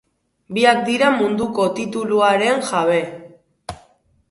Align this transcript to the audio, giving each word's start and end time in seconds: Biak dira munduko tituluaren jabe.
Biak 0.57 0.79
dira 0.87 1.09
munduko 1.17 1.67
tituluaren 1.77 2.67
jabe. 2.73 2.99